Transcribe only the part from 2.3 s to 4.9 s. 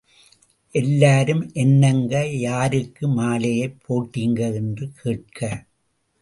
யாருக்கு மாலையைப் போட்டிங்க என்று